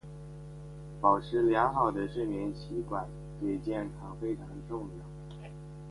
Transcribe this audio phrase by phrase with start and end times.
[0.99, 3.07] 保持良好的睡眠习惯
[3.39, 5.45] 对健康非常重要。